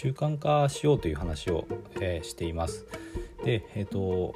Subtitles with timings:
[0.00, 1.66] 習慣化しようという話を、
[2.00, 2.86] えー、しています。
[3.44, 4.32] で、えーと、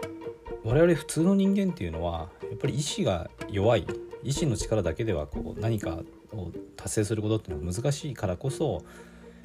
[0.64, 3.86] 我々普通の人間っていうのはやっぱり意志が弱い
[4.24, 6.00] 意志の力だけではこう何か
[6.32, 8.82] を達成することっていうのは難しいからこそ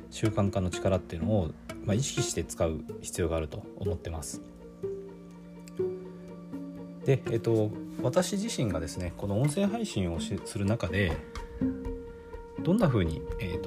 [0.10, 1.52] 習慣化の力っていうのを、
[1.86, 4.42] まあ、意識して使う必要があると思ってます。
[7.06, 7.70] で、えっと、
[8.02, 11.16] 私自身がですねこの音声配信をする中で
[12.64, 13.67] どんな風に、えっと、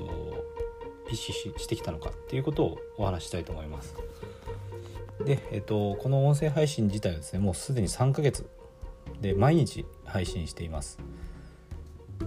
[1.13, 3.95] 意識してきたのかっていうことをお話したいと思います。
[5.25, 8.49] で、えっと、この音声配信自体はですねもうすでに3ヶ月
[9.21, 10.99] で毎日配信しています。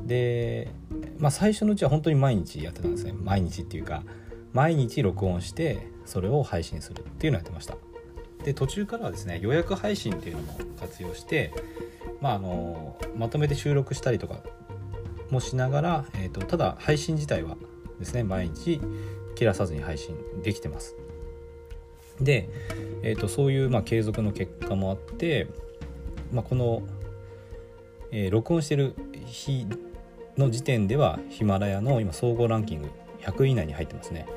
[0.05, 0.72] で、
[1.18, 4.04] まあ、最初のうちは本当に毎日やってたんですね毎日っていうか
[4.52, 7.76] 毎日録音してそれを配信するっていうのをやってました。
[8.44, 11.54] で途中からはですね予約配信っていうのも活用して、
[12.22, 14.44] まあ、あのまとめて収録したりとか
[15.30, 17.58] もしながら、えーと、ただ配信自体は
[18.04, 18.82] ですね毎日
[19.35, 20.96] 切らさずに配信できてます。
[22.21, 22.49] で、
[23.01, 25.48] えーと、そういう、まあ、継続の結果もあって、
[26.32, 26.84] まあ、この、
[28.12, 28.93] えー、録音してる
[29.26, 29.65] 日
[30.37, 32.90] の時点ではヒマラヤの今総合ランキング
[33.21, 34.27] 100位以内に入ってますね。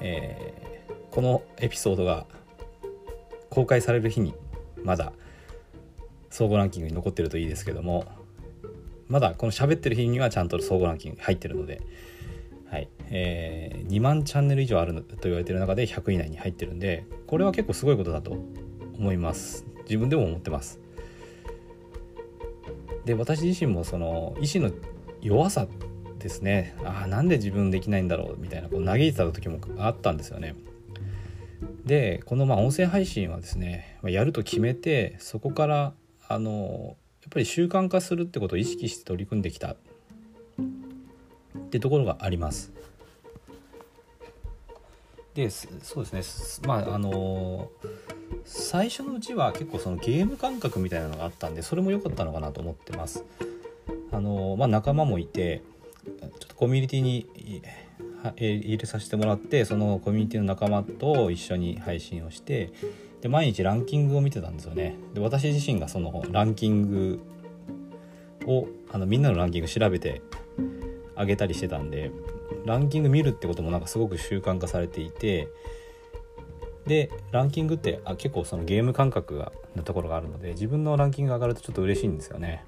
[0.00, 2.26] えー、このエピソードが
[3.50, 4.34] 公開される日に
[4.82, 5.12] まだ
[6.30, 8.06] 総合ランキングに残ってるといいですけども
[9.08, 11.82] まだこの喋ってる日にはちゃんと総合ランキング入ってるので、
[12.66, 12.88] はい。
[13.10, 18.36] えー、2万チャンネル以上あると言われてる中で100以内に入ってるんでこれは結構すごいことだと
[18.98, 19.66] 思います。
[19.84, 20.80] 自分でも思ってます。
[23.04, 24.70] で私自身もその意志の
[25.20, 25.68] 弱さ
[26.18, 26.74] ですね。
[26.84, 28.36] ああなんで自分できないんだろう？
[28.38, 30.54] みたいなこう嘆いてた時もあったんですよね。
[31.84, 35.92] でこのまあ音声配信はですねやると決めてそこから
[36.26, 39.76] あのやっぱり習慣化するってことを意識して取り組んできた。
[41.74, 42.72] ってところがあります。
[45.34, 47.68] でそうですねまああの
[48.44, 53.24] 最初のうちは結構そのゲーム感覚みたいなのがあったんでそれも良かったのかなと思ってます。
[54.12, 55.62] あのまあ、仲間もいて
[56.04, 57.26] ちょっとコミュニティに
[58.36, 62.72] 入れさせてもらってそのコミュニティの仲間と一緒に配信をして
[63.22, 67.20] で毎日ランキングを見てたんですよねで私自身がそのランキング
[68.46, 70.22] をあのみんなのランキング調べて
[71.16, 72.10] あげたりしてたんで
[72.64, 75.48] ランキング見るってこともなんかすごく習慣化されていて
[76.86, 82.64] でランキングってあ結構そのゲーム感覚がなところがあるので自分のランキングが上がるとちょっと嬉しいんですよね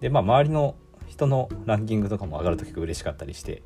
[0.00, 0.76] でまあ周りの
[1.08, 3.62] 人のランキングとかも上がると結構嬉しかったりして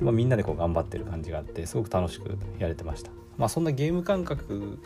[0.00, 3.10] まあ、みんなでこう頑張ってる感じがあってすごく楽しくやれてました。
[3.36, 4.78] まあ、そんなゲーム感覚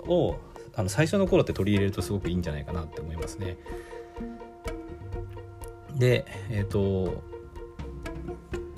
[0.00, 0.36] を
[0.74, 3.56] あの最初の頃って取り入れるとすごくいいんじゃないかなって思いますね。
[5.96, 7.22] でえっ、ー、と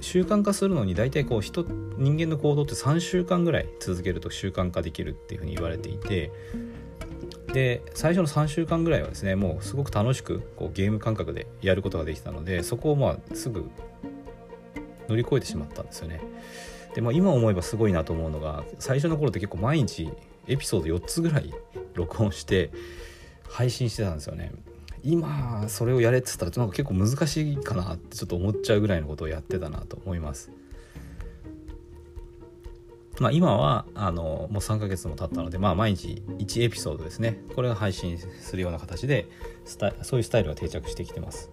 [0.01, 6.31] 習慣化するのに大体こう人人間の行動って3週間ぐらい続けると習慣化できるっていうふうに言われていて
[7.53, 13.71] で最初の3週間ぐらいはですねもうすごく楽しくこうゲーム感覚でやることができたのでそこをまあすぐ
[15.09, 16.21] 乗り越えてしまったんですよね。
[16.95, 20.09] で、まあ、今思えばすごいなと思うのが最初の頃って結構毎日
[20.47, 21.53] エピソード4つぐらい
[21.95, 22.71] 録音して
[23.49, 24.53] 配信してたんですよね。
[25.03, 30.51] 今それをやれって言ったらなんか結構難しいかなってちょっと思っちゃうぐらいのことをやってたなと思います。
[33.21, 39.29] まあ、今はあのもう3ヶ月も経ったので、まあ、毎日1エピソードですねこれが配信するような形で
[39.67, 41.51] スタそういうスタイルが定着してきてます。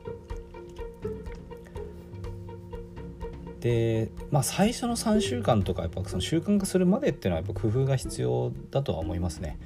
[3.59, 9.59] で、まあ、最初の3週間とかやっぱその習慣化するまでっていうのはやっぱ工夫が必要だとは思いますね。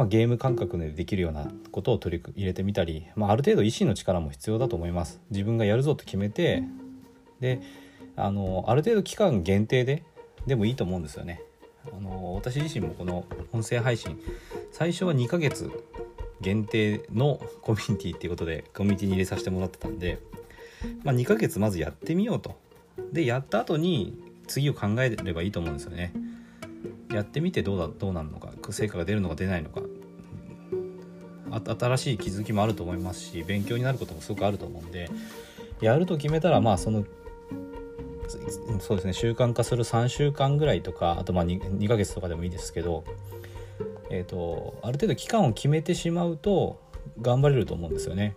[0.00, 5.20] まあ、ゲーム感覚でできるようなことを取り入れてみたり、まあ、ある程度意志の力も必要だと思います。
[5.30, 6.62] 自分がやるぞと決めて
[7.40, 7.60] で
[8.16, 10.02] あのある程度期間限定で
[10.46, 11.42] でもいいと思うんですよね。
[11.94, 14.18] あの私自身もこの音声配信
[14.72, 15.70] 最初は2ヶ月
[16.40, 20.18] 限定の コミュニティっていうことでコミュニティに入れさせてもらってたんで、
[21.04, 22.58] まあ、2ヶ月まずやってみようと
[23.12, 26.14] でやった後に次を考えればいいと思うんですよね
[27.12, 29.82] やってみてどうだどうなるのか成果が出るのか出ないのか
[31.52, 35.10] 新しい気づきもあると思いますし勉強になることもすごくあると思うんで
[35.80, 37.04] やると決めたらまあその
[38.80, 43.04] そうですね習慣化する3週間ぐらいとかあとまあ 2, 2ヶ月とかでもいいですけど、
[44.08, 46.80] えーと、とある程度期間を決めてしまうと
[47.20, 48.36] 頑張れると思うんですよね。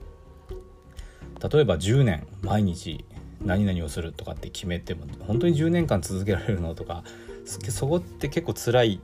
[1.52, 3.06] 例えば10年毎日
[3.44, 7.04] 何々をするとかって決めても本当に10年間続けられるのとか
[7.46, 9.02] そこって結構辛い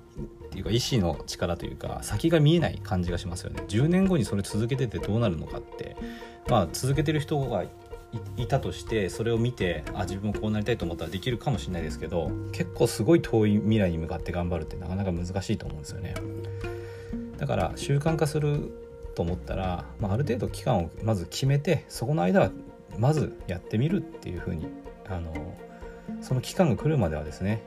[0.50, 3.64] っていうか意志の力というか先が見えない感じがしますよね。
[3.68, 5.96] 10年後にそれ続けててどうなるのかって。
[6.50, 7.64] まあ続けてる人が
[8.38, 16.16] いたとしてそれを見てあ自分もこうなりたいと思ったらできるかもしれないですけど結構すごい遠い未来に向かって頑張るってなかなか難しいと思うんですよね。
[17.38, 18.72] だから習慣化する
[19.16, 22.52] と思ったら、まあ、ある程度期間をまず決めてそこの間は
[22.98, 24.66] まずやってみるっていうふうに
[25.08, 25.34] あの
[26.22, 27.64] その期間が来るまではですね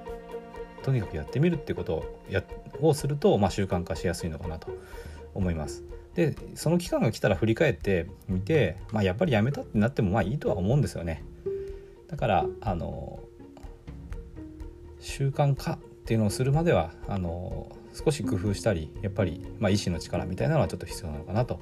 [0.82, 2.42] とにかくやってみるってことをや
[2.80, 4.68] をすると、まあ、習慣化しやすいのかなと
[5.34, 5.84] 思います。
[6.14, 11.24] でその期間が来たら振り返ってみて、まあ、やっぱりやめたってなってもまあいいとは思うんですよね。
[12.08, 13.20] だからあの
[15.00, 21.60] 習慣化っていうのをするまではあの少し工夫したりやっぱり、まあ、意志の力みたいなのはちょっと必要なのかなと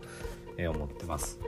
[0.58, 1.38] 思ってます。